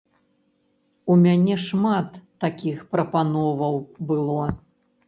У 1.11 1.17
мяне 1.25 1.59
шмат 1.67 2.09
такіх 2.47 2.77
прапановаў 2.95 3.81
было. 4.13 4.43